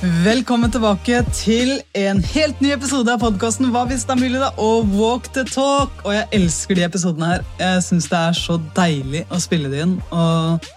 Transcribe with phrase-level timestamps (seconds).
[0.00, 4.46] Velkommen tilbake til en helt ny episode av podkasten Hva hvis det er mulig, da?
[4.56, 5.92] Og Walk the Talk.
[6.06, 7.44] Og jeg elsker de episodene her.
[7.60, 9.92] Jeg syns det er så deilig å spille det inn.
[10.08, 10.70] Og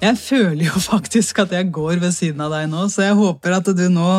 [0.00, 3.58] jeg føler jo faktisk at jeg går ved siden av deg nå, så jeg håper
[3.58, 4.16] at du nå,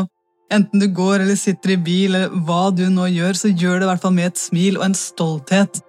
[0.53, 3.89] enten du går eller sitter i bil, eller hva du nå gjør, så gjør det
[3.89, 5.81] i hvert fall med et smil og en stolthet.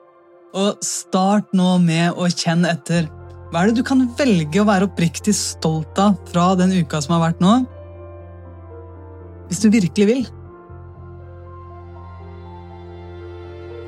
[0.56, 3.12] Og start nå med å kjenne etter.
[3.52, 7.18] Hva er det du kan velge å være oppriktig stolt av fra den uka som
[7.18, 7.58] har vært nå?
[9.48, 10.26] Hvis du virkelig vil.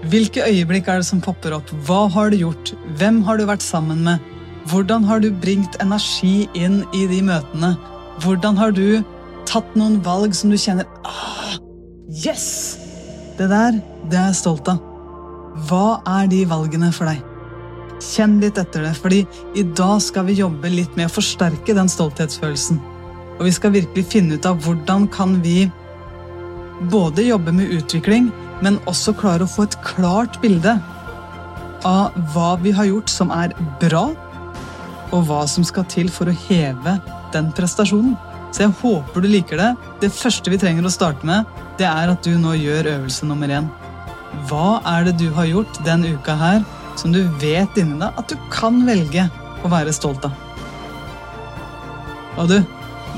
[0.09, 1.71] Hvilke øyeblikk er det som popper opp?
[1.87, 2.73] Hva har du gjort?
[3.01, 4.23] Hvem har du vært sammen med?
[4.71, 7.75] Hvordan har du bringt energi inn i de møtene?
[8.23, 9.01] Hvordan har du
[9.49, 11.57] tatt noen valg som du kjenner ah,
[12.09, 12.79] Yes!
[13.39, 13.79] Det der,
[14.11, 14.81] det er jeg stolt av.
[15.69, 17.23] Hva er de valgene for deg?
[18.03, 19.25] Kjenn litt etter det, fordi
[19.59, 22.81] i dag skal vi jobbe litt med å forsterke den stolthetsfølelsen.
[23.39, 25.69] Og vi skal virkelig finne ut av hvordan kan vi
[26.91, 28.31] både jobbe med utvikling,
[28.63, 30.77] men også klare å få et klart bilde
[31.87, 34.09] av hva vi har gjort som er bra,
[35.15, 36.99] og hva som skal til for å heve
[37.35, 38.17] den prestasjonen.
[38.53, 39.69] Så jeg håper du liker det.
[40.03, 41.47] Det første vi trenger å starte med,
[41.79, 43.69] det er at du nå gjør øvelse nummer én.
[44.49, 46.65] Hva er det du har gjort den uka her
[46.99, 49.29] som du vet inni deg at du kan velge
[49.63, 50.35] å være stolt av?
[52.39, 52.59] Og du,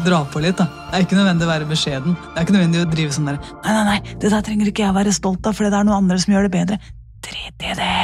[0.04, 0.58] dra på litt.
[0.58, 0.66] da.
[0.90, 2.16] Det er ikke nødvendig å være beskjeden.
[2.16, 4.84] Det er ikke nødvendig å drive sånn der Nei, nei, nei, det der trenger ikke
[4.86, 6.80] jeg være stolt av, fordi det er noen andre som gjør det bedre.
[7.26, 7.94] Drit i det.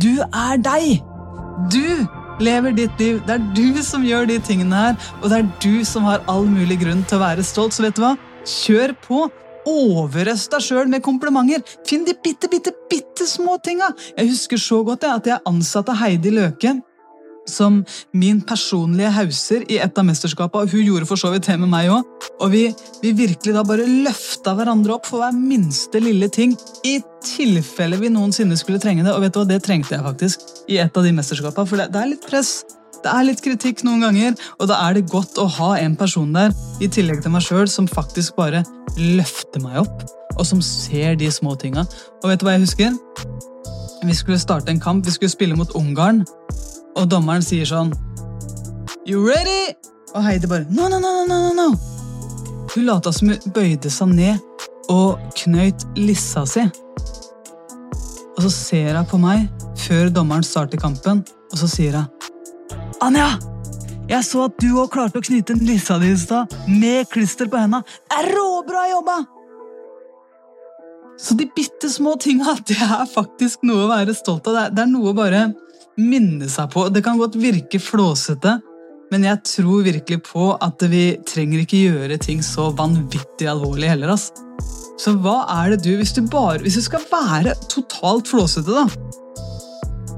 [0.00, 1.02] Du er deg!
[1.70, 3.20] Du lever ditt liv.
[3.26, 6.48] Det er du som gjør de tingene her, og det er du som har all
[6.48, 7.76] mulig grunn til å være stolt.
[7.76, 8.16] Så vet du hva?
[8.48, 9.28] Kjør på!
[9.68, 11.60] Overøst deg sjøl med komplimenter.
[11.86, 13.90] Finn de bitte, bitte, bitte små tinga.
[14.16, 16.78] Jeg husker så godt jeg, at jeg ansatte Heidi Løke
[17.50, 17.80] som
[18.16, 20.64] min personlige hauser i et av mesterskapene.
[20.64, 22.06] og Hun gjorde for så vidt det med meg òg.
[22.40, 22.64] Og vi,
[23.02, 26.56] vi, virkelig da bare løfta hverandre opp for hver minste lille ting.
[26.86, 29.14] I tilfelle vi noensinne skulle trenge det.
[29.14, 31.68] Og vet du hva, det trengte jeg faktisk i et av de mesterskapene.
[31.68, 32.60] For det, det er litt press.
[33.00, 36.34] Det er litt kritikk noen ganger, og da er det godt å ha en person
[36.36, 36.52] der
[36.84, 38.60] i tillegg til meg sjøl som faktisk bare
[38.98, 40.04] løfter meg opp,
[40.36, 41.86] og som ser de små tinga.
[42.20, 42.98] Og vet du hva jeg husker?
[44.04, 46.26] Vi skulle starte en kamp, vi skulle spille mot Ungarn.
[46.98, 47.92] Og dommeren sier sånn
[49.06, 49.74] You ready?
[50.14, 51.68] Og Heidi bare No, no, no, no, no, no.
[52.70, 54.38] Hun lata som hun bøyde seg ned
[54.90, 56.64] og knøyt lissa si.
[58.36, 59.46] Og så ser hun på meg
[59.80, 62.10] før dommeren starter kampen, og så sier hun
[63.00, 63.30] Anja!
[64.10, 67.60] Jeg så at du òg klarte å knyte lissa di i stad, med klister på
[67.60, 67.78] henda.
[67.86, 69.18] Det er råbra jobba!
[71.20, 74.72] Så de bitte små tinga, det er faktisk noe å være stolt av.
[74.74, 75.44] Det er, noe å bare
[76.00, 76.88] minne seg på.
[76.92, 78.58] Det kan godt virke flåsete,
[79.10, 84.14] men jeg tror virkelig på at vi trenger ikke gjøre ting så vanvittig alvorlig heller.
[84.14, 84.30] ass.
[85.00, 88.84] Så hva er det du Hvis du bare, hvis du skal være totalt flåsete, da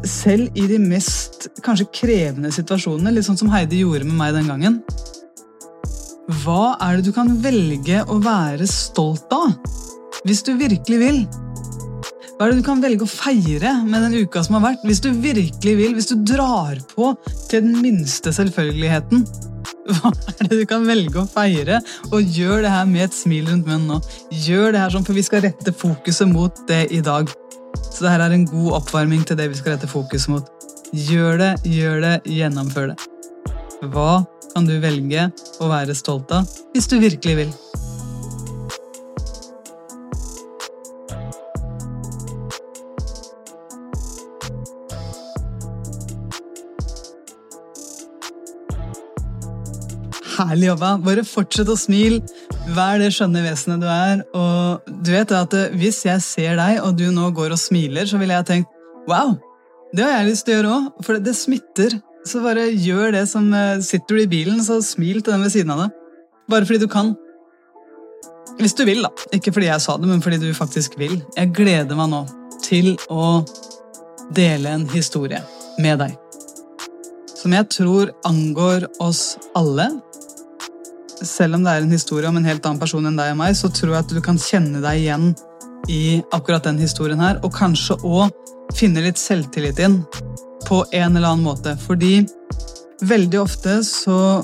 [0.08, 4.50] Selv i de mest kanskje krevende situasjonene, litt sånn som Heidi gjorde med meg den
[4.50, 4.80] gangen
[6.42, 9.54] Hva er det du kan velge å være stolt av?
[10.26, 11.24] Hvis du virkelig vil.
[12.42, 14.80] Hva er det du kan velge å feire med den uka som har vært?
[14.82, 17.12] Hvis du virkelig vil, hvis du drar på
[17.46, 19.22] til den minste selvfølgeligheten.
[19.86, 21.78] Hva er det du kan velge å feire?
[22.10, 24.00] Og gjør det her med et smil rundt munnen nå.
[24.42, 27.30] Gjør det her sånn, for vi skal rette fokuset mot det i dag.
[27.78, 30.50] Så det her er en god oppvarming til det vi skal rette fokuset mot.
[30.90, 32.98] Gjør det, gjør det, gjennomfør det.
[33.94, 35.30] Hva kan du velge
[35.62, 37.60] å være stolt av hvis du virkelig vil?
[50.50, 50.92] Herlig jobba.
[51.04, 52.20] Bare fortsett å smile.
[52.76, 54.22] Vær det skjønne vesenet du er.
[54.36, 58.08] Og du vet at eh, Hvis jeg ser deg, og du nå går og smiler,
[58.08, 58.78] så ville jeg tenkt
[59.10, 59.34] wow,
[59.92, 61.02] det har jeg lyst til å gjøre òg.
[61.06, 61.98] For det, smitter.
[62.28, 65.54] Så bare gjør det som eh, Sitter du i bilen, så smil til den ved
[65.54, 65.98] siden av deg.
[66.52, 67.14] Bare fordi du kan.
[68.60, 69.10] Hvis du vil, da.
[69.34, 71.18] Ikke fordi jeg sa det, men fordi du faktisk vil.
[71.36, 72.24] Jeg gleder meg nå
[72.62, 73.42] til å
[74.32, 75.42] dele en historie
[75.82, 76.16] med deg.
[77.42, 79.88] Som jeg tror angår oss alle,
[81.26, 83.56] selv om det er en historie om en helt annen person enn deg og meg,
[83.58, 85.32] så tror jeg at du kan kjenne deg igjen
[85.90, 88.30] i akkurat den historien her, og kanskje òg
[88.76, 90.00] finne litt selvtillit inn
[90.68, 91.74] på en eller annen måte.
[91.86, 92.22] Fordi
[93.02, 94.42] veldig ofte så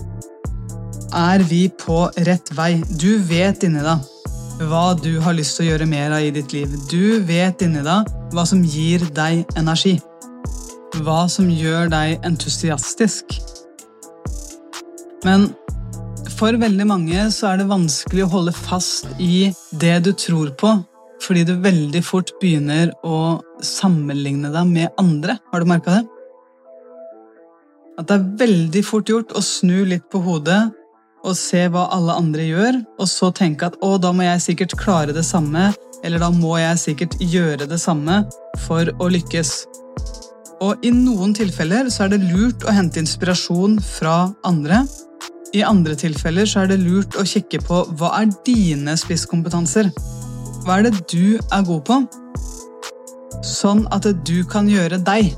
[1.14, 2.75] er vi på rett vei.
[3.00, 4.14] Du vet inni deg
[4.69, 6.72] hva du har lyst til å gjøre mer av i ditt liv.
[6.90, 9.96] Du vet inni deg hva som gir deg energi.
[10.98, 13.38] Hva som gjør deg entusiastisk.
[15.26, 15.52] Men
[16.38, 20.70] For veldig mange så er det vanskelig å holde fast i det du tror på,
[21.25, 25.35] fordi du veldig fort begynner å sammenligne deg med andre.
[25.50, 26.05] Har du merka det?
[27.99, 30.61] At det er veldig fort gjort å snu litt på hodet
[31.26, 34.76] og se hva alle andre gjør, og så tenke at å, da må jeg sikkert
[34.79, 35.73] klare det samme,
[36.06, 38.20] eller da må jeg sikkert gjøre det samme
[38.69, 39.56] for å lykkes.
[40.62, 44.85] Og i noen tilfeller så er det lurt å hente inspirasjon fra andre.
[45.56, 49.88] I andre tilfeller så er det lurt å kikke på hva er dine spisskompetanser.
[50.66, 52.00] Hva er det du er god på?
[53.46, 55.32] Sånn at du kan gjøre deg.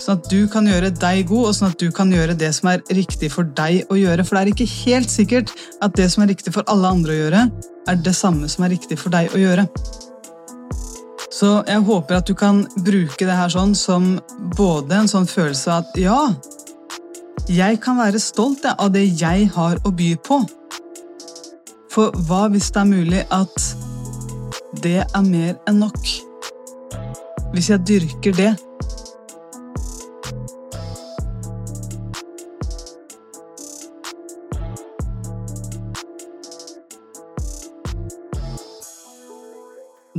[0.00, 2.68] Sånn at du kan gjøre deg god, og sånn at du kan gjøre det som
[2.72, 4.26] er riktig for deg å gjøre.
[4.26, 7.20] For det er ikke helt sikkert at det som er riktig for alle andre å
[7.22, 7.42] gjøre,
[7.88, 9.66] er det samme som er riktig for deg å gjøre.
[11.32, 14.18] Så jeg håper at du kan bruke det her sånn som
[14.58, 16.18] både en sånn følelse av at ja,
[17.50, 20.38] jeg kan være stolt av det jeg har å by på.
[21.90, 23.64] For hva hvis det er mulig at
[24.84, 25.98] det er mer enn nok?
[27.50, 28.52] Hvis jeg dyrker det,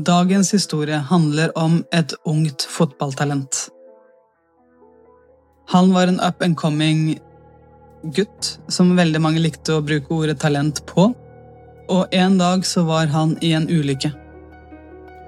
[0.01, 3.70] Dagens historie handler om et ungt fotballtalent.
[5.71, 7.19] Han var en up and coming
[8.03, 11.05] gutt som veldig mange likte å bruke ordet talent på.
[11.91, 14.11] Og en dag så var han i en ulykke.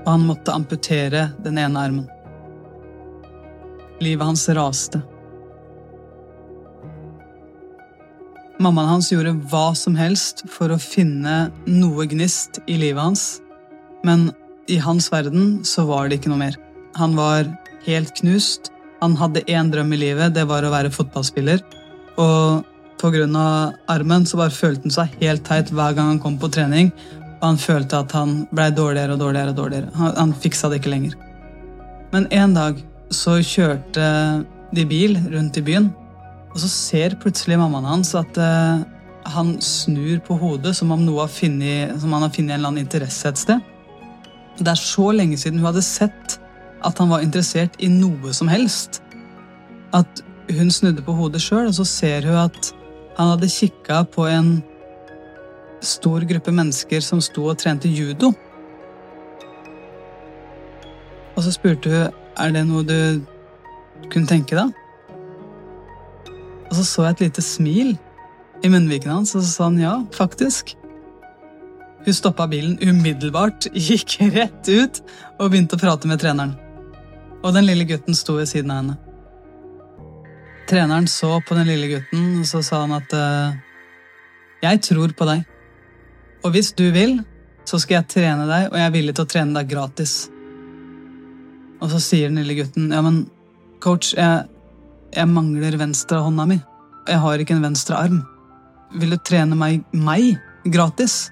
[0.03, 2.09] Og han måtte amputere den ene armen.
[4.03, 4.99] Livet hans raste.
[8.59, 13.25] Mammaen hans gjorde hva som helst for å finne noe gnist i livet hans,
[14.03, 14.27] men
[14.67, 16.59] i hans verden så var det ikke noe mer.
[16.99, 17.47] Han var
[17.87, 18.73] helt knust.
[19.03, 21.59] Han hadde én drøm i livet, det var å være fotballspiller.
[22.23, 22.63] Og
[23.01, 23.73] pga.
[23.91, 26.93] armen så bare følte han seg helt teit hver gang han kom på trening.
[27.41, 29.49] Og han følte at han blei dårligere og dårligere.
[29.49, 29.91] og dårligere.
[29.95, 31.17] Han, han fiksa det ikke lenger.
[32.13, 32.79] Men en dag
[33.11, 34.07] så kjørte
[34.73, 35.91] de bil rundt i byen,
[36.53, 38.85] og så ser plutselig mammaen hans at uh,
[39.35, 42.71] han snur på hodet som om, noe har finnet, som han har funnet en eller
[42.71, 43.69] annen interesse et sted.
[44.59, 46.22] Det er så lenge siden hun hadde sett
[46.83, 49.01] at han var interessert i noe som helst,
[49.93, 52.71] at hun snudde på hodet sjøl, og så ser hun at
[53.17, 54.55] han hadde kikka på en
[55.83, 58.31] stor gruppe mennesker som sto og trente judo.
[61.33, 63.21] Og så spurte hun er det noe du
[64.11, 64.73] kunne tenke deg.
[66.69, 67.91] Og så så jeg et lite smil
[68.63, 70.73] i munnvikene hans, og så sa han ja, faktisk.
[72.03, 75.03] Hun stoppa bilen umiddelbart, gikk rett ut
[75.37, 76.55] og begynte å prate med treneren.
[77.43, 78.97] Og den lille gutten sto ved siden av henne.
[80.69, 83.55] Treneren så på den lille gutten, og så sa han at uh,
[84.63, 85.43] Jeg tror på deg.
[86.43, 87.17] Og hvis du vil,
[87.67, 90.15] så skal jeg trene deg, og jeg er villig til å trene deg gratis.
[91.83, 93.25] Og så sier den lille gutten, ja, men
[93.83, 94.47] coach, jeg,
[95.11, 96.59] jeg mangler venstrehånda mi.
[97.11, 98.21] Jeg har ikke en venstre arm.
[98.95, 100.37] Vil du trene meg, meg
[100.71, 101.25] gratis?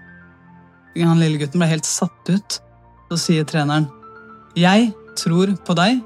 [0.98, 2.60] Han lille gutten ble helt satt ut.
[3.12, 3.88] Så sier treneren,
[4.56, 6.02] 'Jeg tror på deg,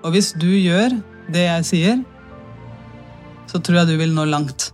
[0.00, 0.96] og hvis du gjør
[1.30, 2.02] det jeg sier,
[3.50, 4.70] så tror jeg du vil nå langt.'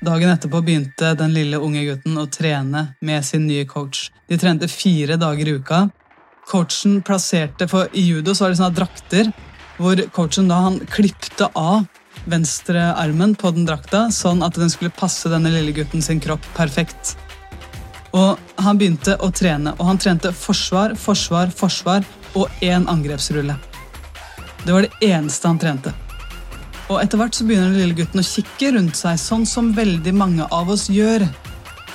[0.00, 4.06] Dagen etterpå begynte den lille unge gutten å trene med sin nye coach.
[4.32, 5.80] De trente fire dager i uka.
[6.48, 9.28] Coachen plasserte, for I judo så var det sånne drakter
[9.76, 11.84] hvor coachen da han klipte av
[12.32, 17.16] venstrearmen på den drakta, sånn at den skulle passe denne lille gutten sin kropp perfekt.
[18.16, 22.04] Og Han begynte å trene, og han trente forsvar, forsvar, forsvar
[22.36, 23.54] og én angrepsrulle.
[24.64, 25.94] Det var det eneste han trente.
[26.90, 30.12] Og Etter hvert så begynner den lille gutten å kikke rundt seg, sånn som veldig
[30.12, 31.24] mange av oss gjør.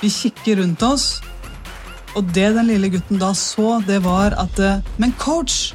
[0.00, 1.20] Vi kikker rundt oss,
[2.16, 4.58] og det den lille gutten da så, det var at
[4.96, 5.74] Men coach!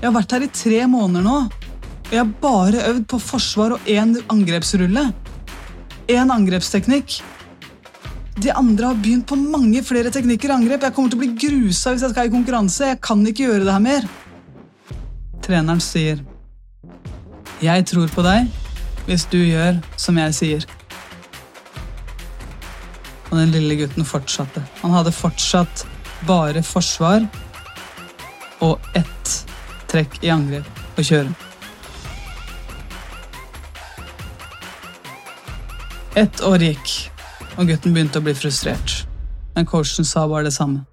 [0.00, 1.38] Jeg har vært her i tre måneder nå.
[2.10, 5.10] Og jeg har bare øvd på forsvar og én angrepsrulle.
[6.10, 7.20] Én angrepsteknikk.
[8.40, 10.82] De andre har begynt på mange flere teknikker angrep.
[10.86, 12.88] Jeg kommer til å bli grusa hvis jeg skal i konkurranse.
[12.94, 14.08] Jeg kan ikke gjøre det her mer.
[15.44, 16.24] Treneren sier,
[17.60, 18.48] 'Jeg tror på deg
[19.06, 20.66] hvis du gjør som jeg sier'.
[23.30, 24.62] Og den lille gutten fortsatte.
[24.82, 25.84] Han hadde fortsatt
[26.26, 27.28] bare forsvar
[28.60, 29.44] og ett
[29.88, 30.64] trekk i angrep
[30.96, 31.34] å kjøre.
[36.14, 37.10] Ett år gikk,
[37.56, 39.04] og gutten begynte å bli frustrert.
[39.56, 40.84] Men coachen sa bare det samme.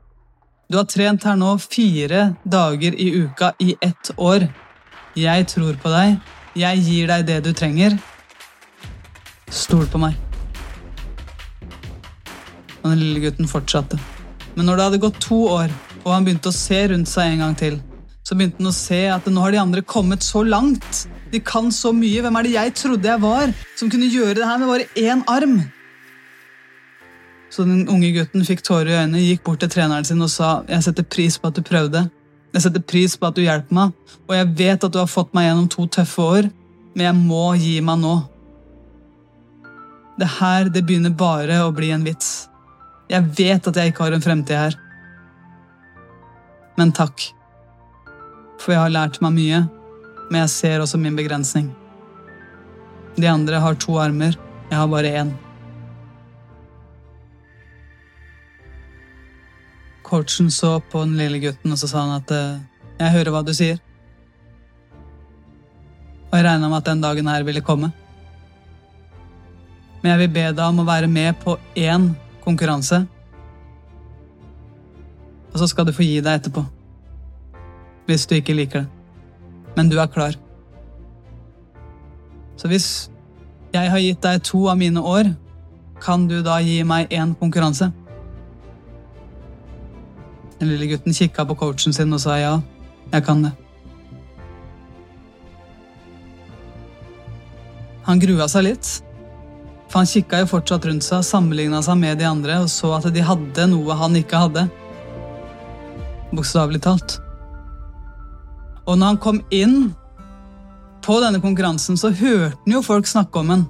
[0.67, 4.47] Du har trent her nå fire dager i uka i ett år.
[5.15, 6.17] Jeg tror på deg.
[6.57, 7.95] Jeg gir deg det du trenger.
[9.53, 10.17] Stol på meg.
[12.81, 13.99] Og den lille gutten fortsatte.
[14.57, 15.71] Men når det hadde gått to år,
[16.03, 17.79] og han begynte å se rundt seg en gang til,
[18.27, 21.05] så begynte han å se at nå har de andre kommet så langt.
[21.31, 22.25] De kan så mye.
[22.25, 25.23] Hvem er det jeg trodde jeg var, som kunne gjøre det her med bare én
[25.31, 25.61] arm?
[27.53, 30.61] Så den unge gutten fikk tårer i øynene, gikk bort til treneren sin og sa
[30.67, 32.07] jeg setter pris på at du prøvde.
[32.53, 33.93] Jeg setter pris på at du hjelper meg,
[34.27, 36.49] og jeg vet at du har fått meg gjennom to tøffe år,
[36.95, 38.15] men jeg må gi meg nå.
[40.17, 42.47] Det her, det begynner bare å bli en vits.
[43.11, 44.77] Jeg vet at jeg ikke har en fremtid her.
[46.77, 47.29] Men takk.
[48.57, 49.61] For jeg har lært meg mye,
[50.31, 51.69] men jeg ser også min begrensning.
[53.17, 54.35] De andre har to armer,
[54.67, 55.35] jeg har bare én.
[60.07, 62.59] Coachen så på den lille gutten og så sa han at eh,
[62.97, 63.81] jeg hører hva du sier.
[66.27, 67.91] Og jeg regna med at den dagen her ville komme.
[70.01, 72.09] Men jeg vil be deg om å være med på én
[72.45, 73.03] konkurranse.
[75.51, 76.63] Og så skal du få gi deg etterpå.
[78.07, 78.89] Hvis du ikke liker det.
[79.75, 80.39] Men du er klar.
[82.57, 82.87] Så hvis
[83.75, 85.35] jeg har gitt deg to av mine år,
[86.01, 87.91] kan du da gi meg én konkurranse?
[90.57, 92.53] Den lille gutten kikka på coachen sin og sa ja,
[93.11, 93.53] jeg kan det.
[98.07, 98.89] Han grua seg litt,
[99.91, 103.09] for han kikka jo fortsatt rundt seg, sammenligna seg med de andre og så at
[103.13, 104.65] de hadde noe han ikke hadde.
[106.31, 107.17] Bokstavelig talt.
[108.87, 109.91] Og når han kom inn
[111.03, 113.67] på denne konkurransen, så hørte han jo folk snakke om han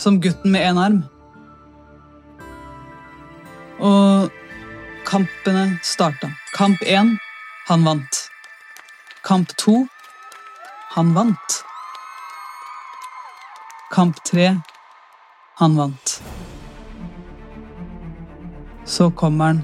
[0.00, 1.02] som gutten med én arm.
[3.82, 4.41] Og
[5.12, 6.30] Kampene starta.
[6.54, 7.18] Kamp én
[7.68, 8.30] han vant.
[9.22, 9.86] Kamp to
[10.94, 11.64] han vant.
[13.90, 14.56] Kamp tre
[15.58, 16.22] han vant.
[18.84, 19.62] Så kommer han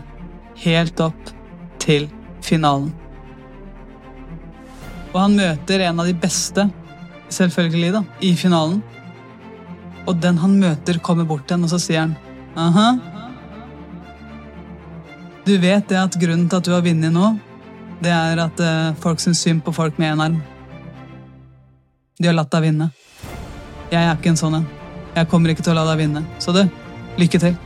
[0.67, 1.33] helt opp
[1.81, 2.11] til
[2.45, 2.93] finalen.
[5.15, 6.69] Og han møter en av de beste,
[7.33, 8.83] selvfølgelig, da, i finalen.
[10.05, 12.19] Og den han møter, kommer bort til henne, og så sier han
[12.53, 12.91] aha,
[15.49, 17.33] du vet det at grunnen til at du har vunnet nå,
[18.05, 20.37] det er at uh, folk syns synd på folk med én arm.
[22.19, 22.91] De har latt deg vinne.
[23.89, 24.69] Jeg er ikke en sånn en.
[25.15, 26.23] Jeg kommer ikke til å la deg vinne.
[26.43, 26.61] Så du,
[27.19, 27.57] lykke til.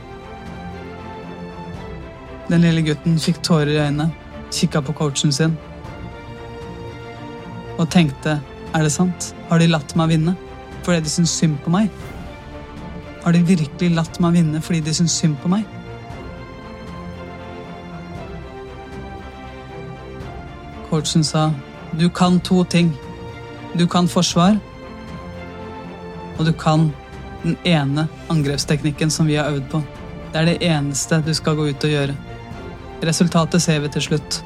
[2.47, 4.09] Den lille gutten fikk tårer i øynene,
[4.53, 5.55] kikka på coachen sin
[7.81, 8.37] og tenkte
[8.73, 9.31] er det sant?
[9.49, 10.35] Har de latt meg vinne
[10.83, 11.89] fordi de syns synd på meg?
[13.23, 15.65] Har de virkelig latt meg vinne fordi de syns synd på meg?
[20.93, 21.51] Coachen sa
[21.97, 22.91] du kan to ting.
[23.73, 24.59] Du kan forsvar,
[26.37, 26.91] og du kan
[27.41, 29.81] den ene angrepsteknikken som vi har øvd på.
[30.29, 32.13] Det er det eneste du skal gå ut og gjøre.
[33.09, 34.39] Resultatet ser vi til slutt,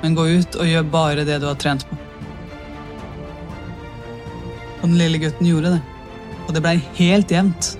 [0.00, 1.98] men gå ut og gjør bare det du har trent på.
[4.80, 5.82] Og den lille gutten gjorde det,
[6.46, 7.74] og det blei helt jevnt.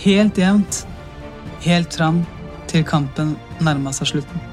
[0.00, 0.86] Helt jevnt,
[1.60, 2.24] helt fram
[2.72, 4.49] til kampen nærma seg slutten.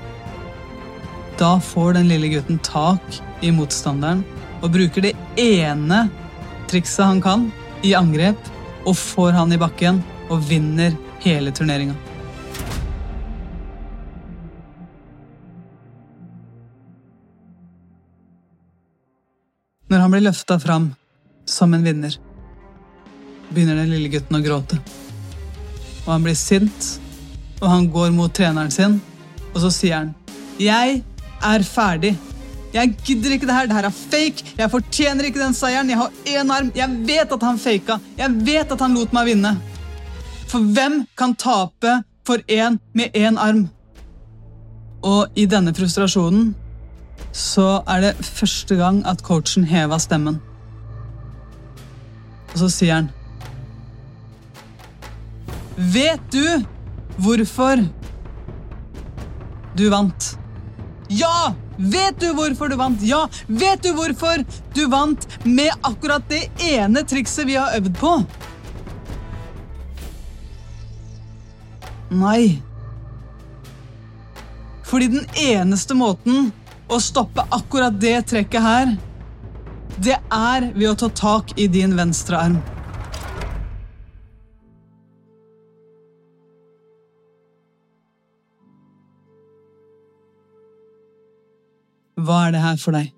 [1.37, 4.23] Da får den lille gutten tak i motstanderen
[4.65, 6.07] og bruker det ene
[6.67, 7.43] trikset han kan,
[7.85, 8.39] i angrep,
[8.89, 9.99] og får han i bakken
[10.33, 11.93] og vinner hele turneringa.
[19.87, 20.89] Når han blir løfta fram
[21.45, 22.17] som en vinner,
[23.53, 24.79] begynner den lille gutten å gråte.
[26.07, 26.89] Og han blir sint,
[27.61, 28.97] og han går mot treneren sin,
[29.53, 30.11] og så sier han
[30.59, 31.05] Jeg
[31.43, 32.15] er ferdig.
[32.73, 33.69] Jeg gidder ikke det her.
[33.69, 34.53] Det her er fake.
[34.57, 35.89] Jeg fortjener ikke den seieren.
[35.89, 36.71] Jeg har én arm.
[36.75, 37.97] Jeg vet at han faka.
[38.17, 39.55] Jeg vet at han lot meg vinne.
[40.47, 43.67] For hvem kan tape for én med én arm?
[45.03, 46.55] Og i denne frustrasjonen
[47.31, 50.39] så er det første gang at coachen heva stemmen.
[52.53, 53.09] Og så sier han
[55.77, 56.63] Vet du
[57.21, 57.83] hvorfor
[59.77, 60.37] du vant?
[61.07, 61.53] Ja!
[61.77, 63.01] Vet du hvorfor du vant?
[63.05, 63.27] Ja!
[63.47, 68.13] Vet du hvorfor du vant med akkurat det ene trikset vi har øvd på?
[72.17, 72.61] Nei.
[74.87, 76.49] Fordi den eneste måten
[76.87, 78.95] å stoppe akkurat det trekket her,
[79.97, 82.59] det er ved å ta tak i din venstre arm.
[92.27, 93.13] Hva er det her for deg?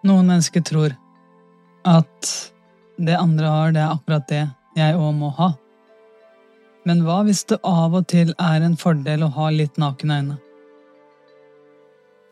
[0.00, 0.96] Noen mennesker tror
[1.86, 2.30] at
[2.98, 4.44] det andre har, det er akkurat det
[4.80, 5.52] jeg òg må ha.
[6.88, 10.42] Men hva hvis det av og til er en fordel å ha litt nakne øyne?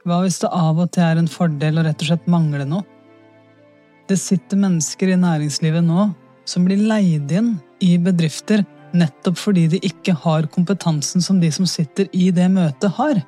[0.09, 2.98] Hva hvis det av og til er en fordel å rett og slett mangle noe?
[4.09, 6.09] Det sitter mennesker i næringslivet nå
[6.49, 8.63] som blir leid inn i bedrifter
[8.97, 13.21] nettopp fordi de ikke har kompetansen som de som sitter i det møtet, har.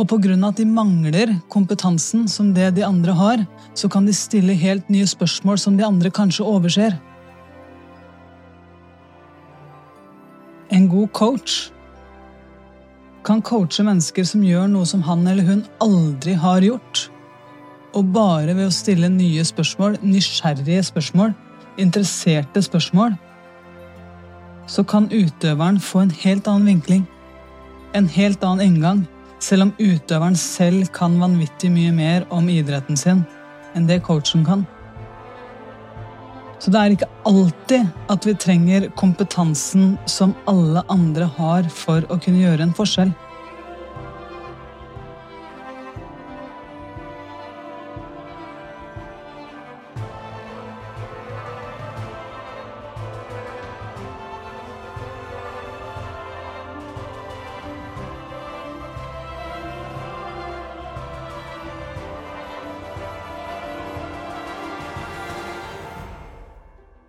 [0.00, 4.52] Og av at de mangler kompetansen som det de andre har, så kan de stille
[4.52, 6.98] helt nye spørsmål som de andre kanskje overser.
[10.72, 11.70] En god coach
[13.24, 17.11] kan coache mennesker som gjør noe som han eller hun aldri har gjort.
[17.92, 21.34] Og bare ved å stille nye spørsmål, nysgjerrige spørsmål,
[21.80, 23.16] interesserte spørsmål,
[24.66, 27.02] så kan utøveren få en helt annen vinkling,
[27.94, 29.02] en helt annen inngang,
[29.42, 33.24] selv om utøveren selv kan vanvittig mye mer om idretten sin
[33.76, 34.64] enn det coachen kan.
[36.62, 42.20] Så det er ikke alltid at vi trenger kompetansen som alle andre har for å
[42.22, 43.10] kunne gjøre en forskjell.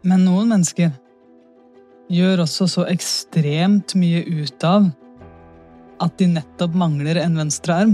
[0.03, 0.91] Men noen mennesker
[2.11, 4.89] gjør også så ekstremt mye ut av
[6.03, 7.93] at de nettopp mangler en venstre arm.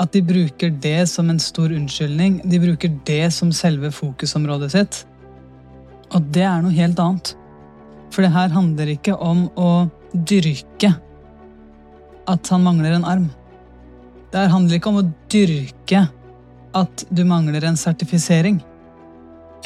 [0.00, 2.40] At de bruker det som en stor unnskyldning.
[2.44, 5.00] De bruker det som selve fokusområdet sitt.
[6.12, 7.32] Og det er noe helt annet.
[8.12, 10.92] For det her handler ikke om å dyrke
[12.28, 13.28] at han mangler en arm.
[14.28, 16.04] Det her handler ikke om å dyrke
[16.76, 18.60] at du mangler en sertifisering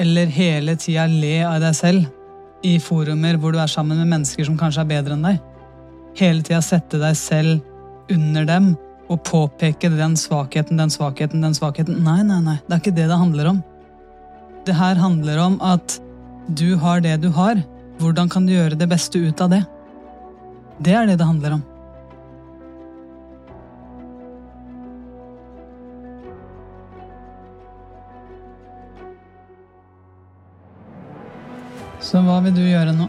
[0.00, 4.46] eller hele tida le av deg selv i forumer hvor du er sammen med mennesker
[4.46, 5.40] som kanskje er bedre enn deg.
[6.20, 8.72] Hele tida sette deg selv under dem
[9.12, 12.00] og påpeke den svakheten, den svakheten, den svakheten.
[12.04, 13.60] Nei, nei, nei, det er ikke det det handler om.
[14.66, 15.98] Det her handler om at
[16.48, 17.60] du har det du har.
[18.00, 19.62] Hvordan kan du gjøre det beste ut av det?
[20.82, 21.66] Det er det det handler om.
[32.12, 33.06] Så hva vil du gjøre nå?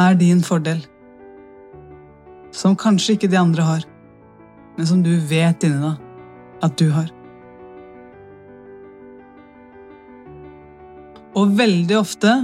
[0.00, 0.80] Er din fordel?
[2.54, 3.84] Som kanskje ikke de andre har,
[4.76, 7.10] men som du vet inni deg at du har.
[11.34, 12.34] Og veldig ofte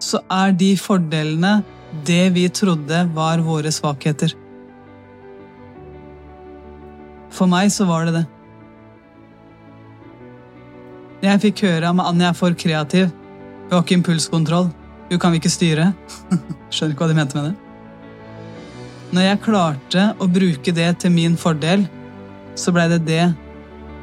[0.00, 1.60] så er de fordelene
[2.06, 4.32] det vi trodde var våre svakheter.
[7.34, 8.26] For meg så var det det.
[11.20, 13.10] Jeg fikk høre om Anja er for kreativ.
[13.66, 14.70] Hun har ikke impulskontroll.
[15.10, 15.90] Hun kan vi ikke styre.
[16.70, 17.56] Skjønner ikke hva de mente med det.
[19.10, 21.82] Når jeg klarte å bruke det til min fordel,
[22.54, 23.24] så blei det det,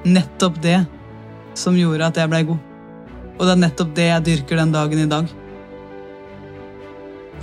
[0.07, 0.81] nettopp det,
[1.57, 2.59] som gjorde at jeg blei god.
[3.37, 5.31] Og det er nettopp det jeg dyrker den dagen i dag.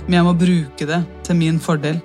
[0.05, 1.97] Men jeg må bruke det til min fordel.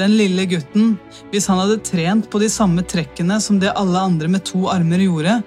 [0.00, 0.96] Den lille gutten,
[1.30, 5.04] hvis han hadde trent på de samme trekkene som det alle andre med to armer
[5.04, 5.38] gjorde,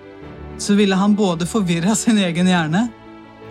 [0.61, 2.87] så ville han både forvirra sin egen hjerne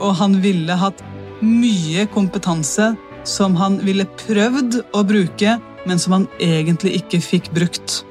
[0.01, 1.03] og han ville hatt
[1.43, 2.93] mye kompetanse
[3.29, 8.03] som han ville prøvd å bruke, men som han egentlig ikke fikk brukt.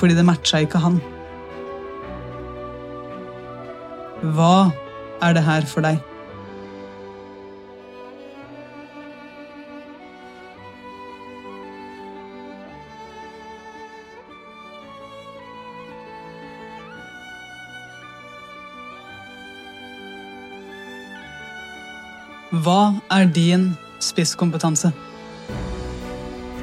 [0.00, 1.00] Fordi det matcha ikke han.
[4.36, 4.70] Hva
[5.24, 6.00] er det her for deg?
[22.60, 23.70] Hva er din
[24.02, 24.90] spisskompetanse?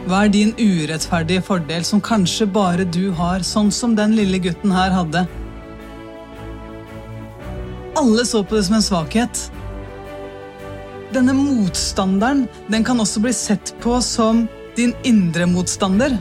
[0.08, 4.74] Hva er din urettferdige fordel som kanskje bare du har, sånn som den lille gutten
[4.76, 5.24] her hadde?
[7.98, 9.42] Alle så på det som en svakhet.
[11.16, 14.46] Denne motstanderen den kan også bli sett på som
[14.78, 16.20] din indre motstander.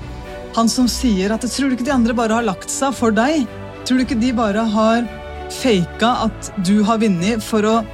[0.57, 3.45] Han som sier at 'tror du ikke de andre bare har lagt seg for deg'?
[3.85, 5.05] Tror du ikke de bare har
[5.51, 7.85] faka at du har vunnet for å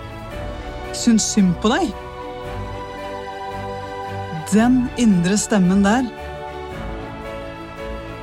[0.96, 1.92] synes synd på deg?
[4.52, 6.08] Den indre stemmen der,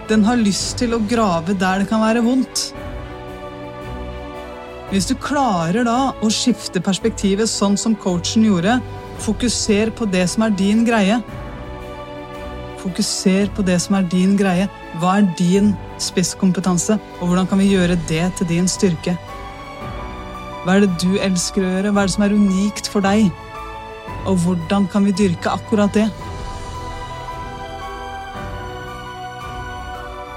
[0.10, 2.70] den har lyst til å grave der det kan være vondt.
[4.90, 8.80] Hvis du klarer da å skifte perspektivet sånn som coachen gjorde,
[9.22, 11.20] fokuser på det som er din greie.
[12.82, 14.66] Fokuser på det som er din greie.
[14.98, 19.14] Hva er din spisskompetanse, og hvordan kan vi gjøre det til din styrke?
[20.70, 21.90] Hva er det du elsker å gjøre?
[21.90, 23.32] Hva er det som er unikt for deg?
[24.30, 26.04] Og hvordan kan vi dyrke akkurat det?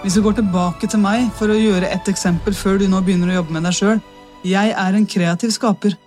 [0.01, 3.29] Hvis du går tilbake til meg for å gjøre et eksempel før du nå begynner
[3.29, 4.01] å jobbe med deg sjøl
[4.49, 6.01] Jeg er en kreativ skaper.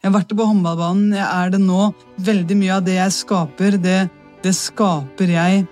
[0.00, 1.92] Jeg har vært på håndballbanen, jeg er det nå.
[2.16, 4.00] Veldig mye av det jeg skaper, det,
[4.40, 5.66] det skaper jeg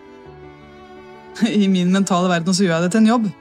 [1.65, 3.35] I min mentale verden så gjør jeg det til en jobb.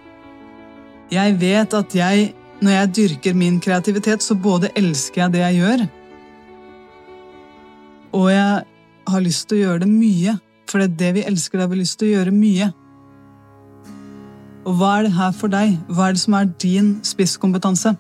[1.19, 5.61] Jeg vet at jeg, når jeg dyrker min kreativitet, så både elsker jeg det jeg
[5.61, 5.85] gjør,
[8.19, 8.63] og jeg
[9.09, 10.35] har lyst til å gjøre det mye.
[10.69, 12.69] For det er det vi elsker, det har vi lyst til å gjøre mye.
[14.69, 15.77] Og hva er det her for deg?
[15.89, 17.95] Hva er det som er din spisskompetanse?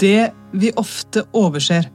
[0.00, 1.88] Det vi ofte overser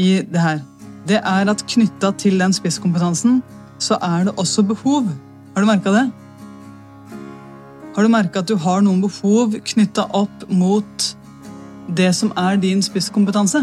[0.00, 0.60] i det her,
[1.08, 3.38] det er at knytta til den spisskompetansen,
[3.78, 5.06] så er det også behov.
[5.54, 6.06] Har du merka det?
[7.96, 11.04] Har du merka at du har noen behov knytta opp mot
[11.96, 13.62] det som er din spisskompetanse?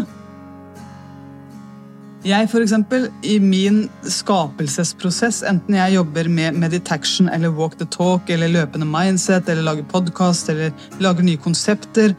[2.26, 8.30] Jeg, for eksempel, i min skapelsesprosess, enten jeg jobber med meditation eller walk the talk
[8.32, 12.16] eller løpende mindset eller lager podkast eller lager nye konsepter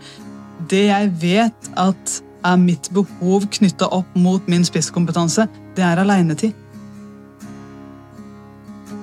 [0.72, 6.54] Det jeg vet at er mitt behov knytta opp mot min spisskompetanse, det er aleinetid.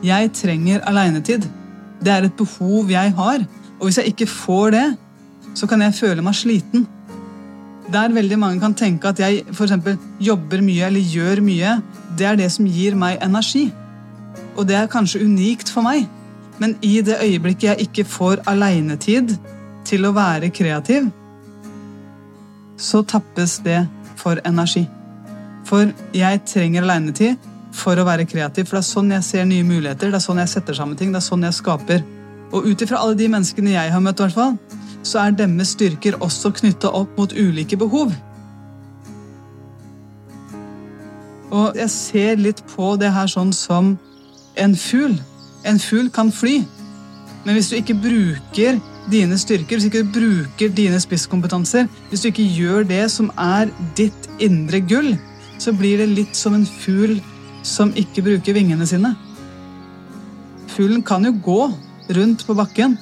[0.02, 1.44] Jeg trenger aleinetid.
[2.02, 3.44] Det er et behov jeg har.
[3.78, 4.86] Og hvis jeg ikke får det,
[5.54, 6.86] så kan jeg føle meg sliten.
[7.92, 11.76] Der veldig mange kan tenke at jeg eksempel, jobber mye eller gjør mye,
[12.18, 13.66] det er det som gir meg energi.
[14.56, 16.06] Og det er kanskje unikt for meg.
[16.58, 19.36] Men i det øyeblikket jeg ikke får aleinetid
[19.84, 21.08] til å være kreativ,
[22.78, 23.80] så tappes det
[24.16, 24.84] for energi.
[25.66, 29.66] For jeg trenger aleinetid for å være kreativ, for det er sånn jeg ser nye
[29.66, 32.04] muligheter, det er sånn jeg setter sammen ting, det er sånn jeg skaper.
[32.52, 34.58] Og ut ifra alle de menneskene jeg har møtt, hvert fall,
[35.02, 38.12] så er deres styrker også knytta opp mot ulike behov.
[41.52, 43.96] Og jeg ser litt på det her sånn som
[44.60, 45.18] en fugl.
[45.68, 46.62] En fugl kan fly,
[47.44, 48.78] men hvis du ikke bruker
[49.10, 53.72] dine styrker, hvis ikke du bruker dine spisskompetanser, hvis du ikke gjør det som er
[53.98, 55.14] ditt indre gull,
[55.62, 57.18] så blir det litt som en fugl
[57.62, 59.14] som ikke bruker vingene sine.
[60.72, 61.60] Fuglen kan jo gå
[62.16, 62.96] rundt på bakken,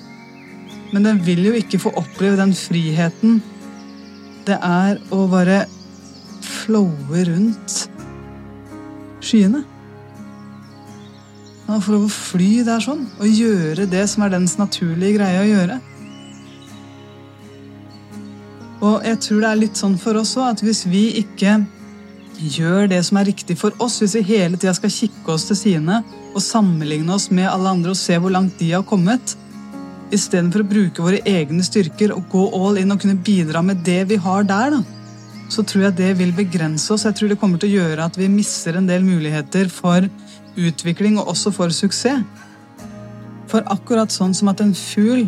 [0.91, 3.41] men den vil jo ikke få oppleve den friheten
[4.49, 5.65] det er å bare
[6.43, 7.77] flowe rundt
[9.23, 9.63] skyene.
[11.71, 15.43] Å får lov å fly der sånn, og gjøre det som er dens naturlige greie
[15.43, 15.77] å gjøre.
[18.81, 21.61] Og jeg tror det er litt sånn for oss òg, at hvis vi ikke
[22.41, 25.59] gjør det som er riktig for oss, hvis vi hele tida skal kikke oss til
[25.59, 26.01] sidene
[26.31, 29.35] og sammenligne oss med alle andre og se hvor langt de har kommet,
[30.15, 34.03] istedenfor å bruke våre egne styrker og gå all in og kunne bidra med det
[34.11, 34.81] vi har der, da,
[35.51, 37.07] så tror jeg det vil begrense oss.
[37.07, 40.07] Jeg tror det kommer til å gjøre at vi mister en del muligheter for
[40.59, 42.23] utvikling og også for suksess.
[43.51, 45.25] For akkurat sånn som at en fugl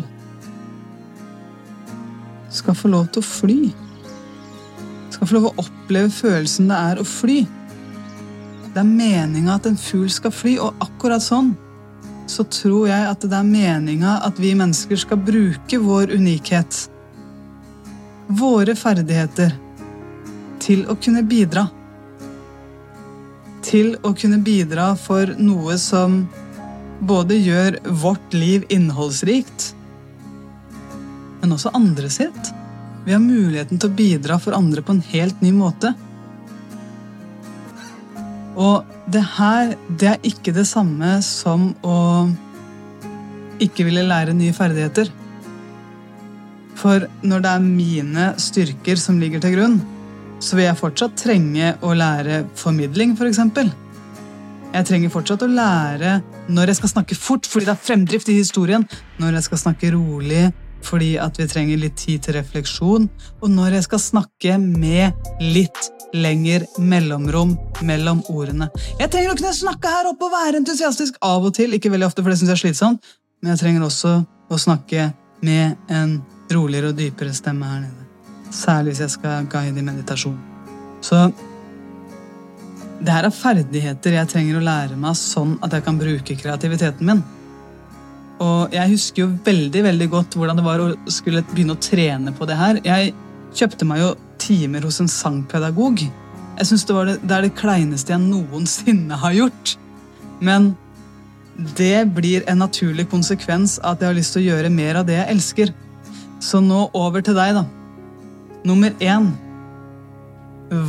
[2.53, 3.59] skal få lov til å fly
[5.13, 7.43] skal få lov å oppleve følelsen det er å fly.
[8.73, 11.53] Det er meninga at en fugl skal fly, og akkurat sånn
[12.29, 16.87] så tror jeg at det er meninga at vi mennesker skal bruke vår unikhet,
[18.39, 19.53] våre ferdigheter,
[20.63, 21.67] til å kunne bidra.
[23.63, 26.23] Til å kunne bidra for noe som
[27.03, 29.73] både gjør vårt liv innholdsrikt,
[31.43, 32.53] men også andre sitt.
[33.03, 35.91] Vi har muligheten til å bidra for andre på en helt ny måte.
[38.53, 41.97] Og det her, det er ikke det samme som å
[43.63, 45.11] ikke ville lære nye ferdigheter.
[46.79, 49.77] For når det er mine styrker som ligger til grunn,
[50.43, 53.39] så vil jeg fortsatt trenge å lære formidling, f.eks.
[54.73, 56.17] Jeg trenger fortsatt å lære
[56.51, 58.83] når jeg skal snakke fort fordi det er fremdrift i historien,
[59.21, 60.47] når jeg skal snakke rolig
[60.83, 63.09] fordi at vi trenger litt tid til refleksjon,
[63.41, 68.69] og når jeg skal snakke med litt lenger mellomrom mellom ordene.
[68.99, 72.11] Jeg trenger å kunne snakke her oppe og være entusiastisk av og til, ikke veldig
[72.11, 74.13] ofte, for det syns jeg er slitsomt, men jeg trenger også
[74.53, 75.09] å snakke
[75.43, 76.19] med en
[76.53, 78.05] roligere og dypere stemme her nede.
[78.53, 80.37] Særlig hvis jeg skal guide i meditasjon.
[81.03, 81.25] Så
[83.03, 87.09] det her er ferdigheter jeg trenger å lære meg sånn at jeg kan bruke kreativiteten
[87.09, 87.23] min.
[88.41, 92.33] Og jeg husker jo veldig veldig godt hvordan det var å skulle begynne å trene
[92.35, 92.79] på det her.
[92.85, 93.13] Jeg
[93.53, 96.01] kjøpte meg jo timer hos en sangpedagog.
[96.03, 99.75] Jeg synes det, det, det er det kleineste jeg noensinne har gjort.
[100.43, 100.73] Men
[101.77, 105.07] det blir en naturlig konsekvens av at jeg har lyst til å gjøre mer av
[105.07, 105.73] det jeg elsker.
[106.43, 107.65] Så nå over til deg, da.
[108.67, 109.29] Nummer én.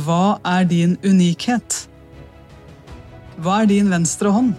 [0.05, 1.85] Hva er din unikhet?
[3.37, 4.55] Hva er din venstre hånd?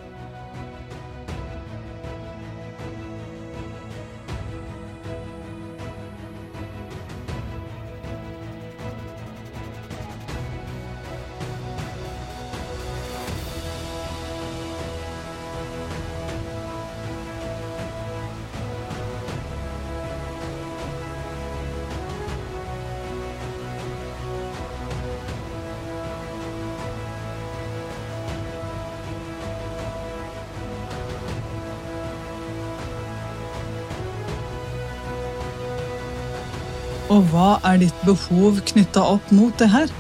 [37.57, 39.93] Hva er ditt behov knytta opp mot det her?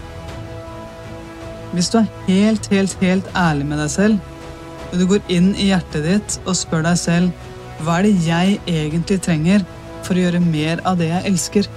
[1.72, 4.18] Hvis du er helt, helt, helt ærlig med deg selv,
[4.90, 7.32] og du går inn i hjertet ditt og spør deg selv
[7.84, 9.64] hva er det jeg egentlig trenger
[10.04, 11.68] for å gjøre mer av det jeg elsker?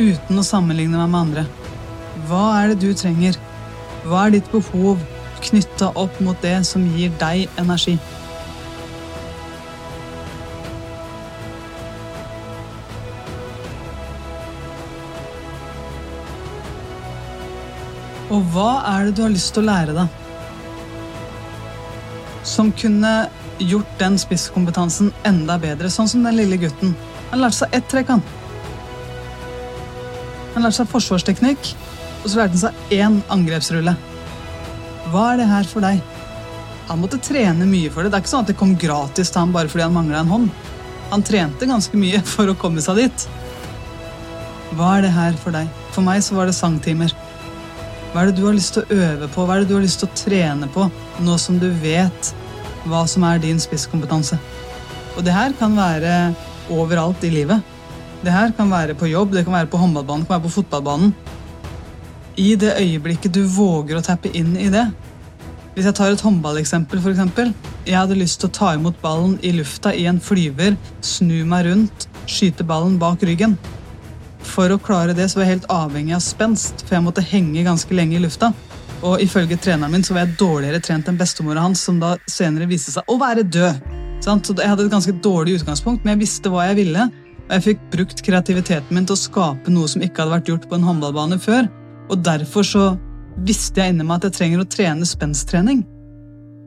[0.00, 1.44] Uten å sammenligne meg med andre.
[2.28, 3.36] Hva er det du trenger?
[4.04, 5.00] Hva er ditt behov
[5.42, 7.98] knytta opp mot det som gir deg energi?
[18.32, 20.20] Og hva er det du har lyst til å lære deg?
[22.48, 23.10] Som kunne
[23.60, 26.94] gjort den spisskompetansen enda bedre, sånn som den lille gutten.
[27.30, 28.22] Han lærte seg ett trekk, han.
[30.54, 31.74] Han lærte seg forsvarsteknikk,
[32.22, 33.94] og så lærte han seg én angrepsrulle.
[35.12, 36.00] Hva er det her for deg?
[36.88, 38.10] Han måtte trene mye for det.
[38.12, 40.32] Det er ikke sånn at det kom gratis til ham bare fordi han mangla en
[40.32, 40.48] hånd.
[41.12, 43.26] Han trente ganske mye for å komme seg dit.
[44.72, 45.68] Hva er det her for deg?
[45.92, 47.12] For meg så var det sangtimer.
[48.12, 49.84] Hva er det du har lyst til å øve på, hva er det du har
[49.86, 50.84] lyst til å trene på,
[51.24, 52.32] nå som du vet
[52.84, 54.36] hva som er din spisskompetanse?
[55.16, 56.34] Og det her kan være
[56.72, 57.64] overalt i livet.
[58.20, 60.56] Det her kan være på jobb, det kan være på håndballbanen, det kan være på
[60.58, 61.14] fotballbanen.
[62.36, 64.86] I det øyeblikket du våger å tappe inn i det.
[65.72, 67.52] Hvis jeg tar et håndballeksempel, f.eks.
[67.88, 71.64] Jeg hadde lyst til å ta imot ballen i lufta i en flyver, snu meg
[71.70, 73.56] rundt, skyte ballen bak ryggen.
[74.46, 77.64] For å klare det så var jeg helt avhengig av spenst, for jeg måtte henge
[77.66, 78.52] ganske lenge i lufta.
[79.02, 82.68] Og ifølge treneren min så var jeg dårligere trent enn bestemora hans, som da senere
[82.70, 83.80] viste seg å være død.
[84.22, 87.08] Så jeg hadde et ganske dårlig utgangspunkt, men jeg visste hva jeg ville.
[87.48, 90.68] Og jeg fikk brukt kreativiteten min til å skape noe som ikke hadde vært gjort
[90.70, 91.66] på en håndballbane før.
[92.12, 92.84] Og derfor så
[93.42, 95.82] visste jeg inni meg at jeg trenger å trene spensttrening.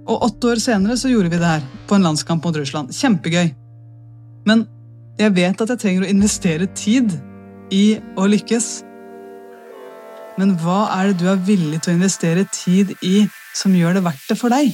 [0.05, 2.91] Og åtte år senere så gjorde vi det her, på en landskamp mot Russland.
[2.93, 3.53] Kjempegøy.
[4.45, 4.65] Men
[5.17, 7.15] jeg vet at jeg trenger å investere tid
[7.73, 8.67] i å lykkes.
[10.39, 13.23] Men hva er det du er villig til å investere tid i
[13.55, 14.73] som gjør det verdt det for deg?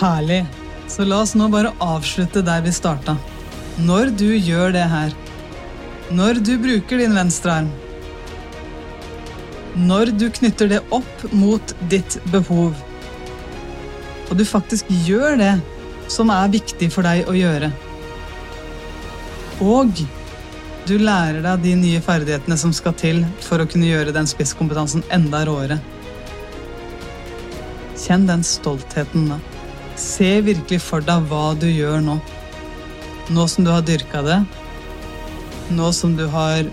[0.00, 0.46] Herlig.
[0.88, 3.18] Så la oss nå bare avslutte der vi starta.
[3.84, 5.12] Når du gjør det her,
[6.10, 7.68] når du bruker din venstre arm,
[9.76, 12.72] når du knytter det opp mot ditt behov,
[14.30, 15.52] og du faktisk gjør det
[16.10, 17.70] som er viktig for deg å gjøre,
[19.60, 19.92] Og
[20.88, 25.04] du lærer deg de nye ferdighetene som skal til for å kunne gjøre den spisskompetansen
[25.12, 25.76] enda råere.
[28.00, 29.36] Kjenn den stoltheten da.
[30.00, 32.16] Se virkelig for deg hva du gjør nå.
[33.30, 34.38] Nå som du har dyrka det,
[35.76, 36.64] nå som du har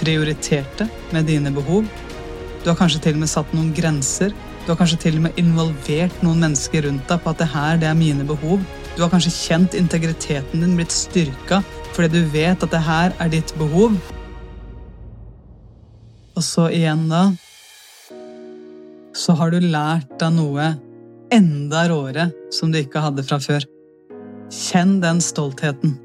[0.00, 1.86] prioritert det med dine behov.
[2.64, 4.34] Du har kanskje til og med satt noen grenser.
[4.64, 7.78] Du har kanskje til og med involvert noen mennesker rundt deg på at det her
[7.80, 8.60] det er mine behov.
[8.96, 11.62] Du har kanskje kjent integriteten din blitt styrka
[11.94, 13.94] fordi du vet at det her er ditt behov.
[16.36, 17.30] Og så igjen, da
[19.14, 20.68] Så har du lært deg noe
[21.34, 23.66] enda råere som du ikke hadde fra før.
[24.52, 25.96] Kjenn den stoltheten.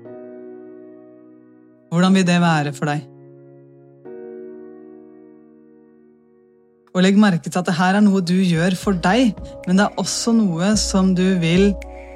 [1.93, 3.03] Hvordan vil det være for deg?
[6.93, 9.33] Og legg merke til at det her er noe du gjør for deg,
[9.65, 11.71] men det er også noe som du vil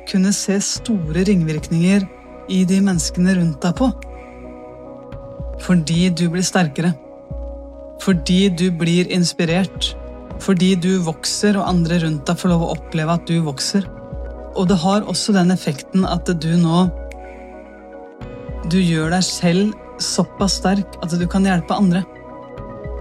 [0.10, 2.06] kunne se store ringvirkninger
[2.54, 3.90] i de menneskene rundt deg på.
[5.66, 6.94] Fordi du blir sterkere.
[8.04, 9.96] Fordi du blir inspirert.
[10.44, 13.88] Fordi du vokser, og andre rundt deg får lov å oppleve at du vokser.
[14.58, 16.88] Og det har også den effekten at du nå
[18.72, 22.04] Du gjør deg selv såpass sterk at du kan hjelpe andre.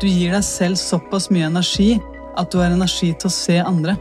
[0.01, 1.97] Du gir deg selv såpass mye energi
[2.37, 3.97] at du har energi til å se andre.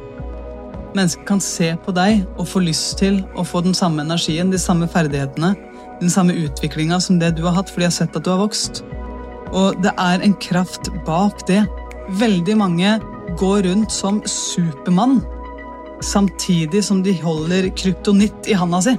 [0.96, 4.60] Mennesker kan se på deg og få lyst til å få den samme energien, de
[4.62, 5.54] samme ferdighetene,
[6.00, 8.44] den samme utviklinga som det du har hatt, fordi de har sett at du har
[8.44, 8.84] vokst.
[9.56, 11.64] Og det er en kraft bak det.
[12.20, 12.96] Veldig mange
[13.40, 15.20] går rundt som Supermann
[16.04, 18.96] samtidig som de holder kryptonitt i handa si.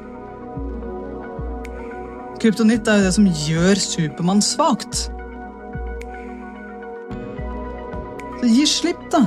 [2.42, 5.06] Kryptonitt er jo det som gjør Supermann svakt.
[8.36, 9.22] Så gi slipp, da.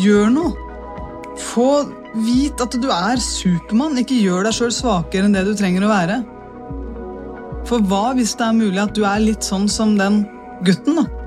[0.00, 0.54] Gjør noe.
[1.52, 1.68] Få
[2.24, 3.98] vite at du er Supermann.
[4.00, 6.22] Ikke gjør deg sjøl svakere enn det du trenger å være.
[7.68, 10.22] For hva hvis det er mulig at du er litt sånn som den
[10.64, 11.23] gutten, da?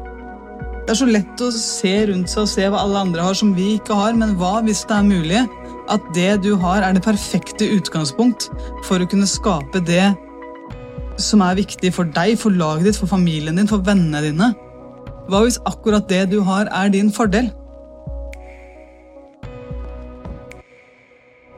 [0.88, 3.50] Det er så lett å se rundt seg og se hva alle andre har som
[3.52, 5.42] vi ikke har, men hva hvis det er mulig
[5.92, 8.48] at det du har, er det perfekte utgangspunkt
[8.88, 10.14] for å kunne skape det
[11.20, 14.50] som er viktig for deg, for laget ditt, for familien din, for vennene dine?
[15.28, 17.52] Hva hvis akkurat det du har, er din fordel?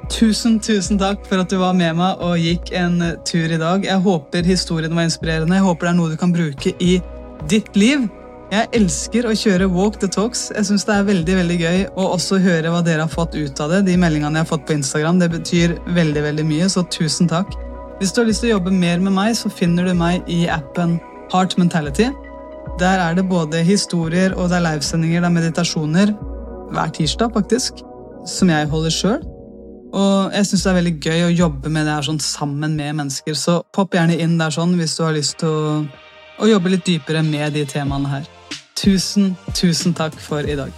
[0.10, 2.98] Tusen, tusen takk for at du var med meg og gikk en
[3.30, 3.86] tur i dag.
[3.86, 5.62] Jeg håper historien var inspirerende.
[5.62, 6.98] Jeg håper det er noe du kan bruke i
[7.46, 8.10] ditt liv.
[8.50, 10.48] Jeg elsker å kjøre walk the talks.
[10.56, 13.60] Jeg synes Det er veldig veldig gøy å også høre hva dere har fått ut
[13.62, 13.84] av det.
[13.86, 15.20] De meldingene jeg har fått på Instagram.
[15.22, 17.54] Det betyr veldig veldig mye, så tusen takk.
[18.00, 20.48] Hvis du har lyst til å jobbe mer med meg, så finner du meg i
[20.50, 20.98] appen
[21.30, 22.08] Heart Mentality.
[22.82, 26.16] Der er det både historier og det er livesendinger, det er meditasjoner
[26.74, 27.84] hver tirsdag, faktisk,
[28.26, 29.22] som jeg holder sjøl.
[29.94, 32.98] Og jeg syns det er veldig gøy å jobbe med det her sånn sammen med
[32.98, 33.38] mennesker.
[33.38, 35.80] Så popp gjerne inn der sånn hvis du har lyst til å,
[36.42, 38.30] å jobbe litt dypere med de temaene her.
[38.80, 40.72] Tusen, tusen takk for i dag.